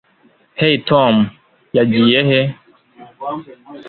hey, 0.59 0.75
tom 0.89 1.13
yagiye 1.77 2.19
he 2.29 2.41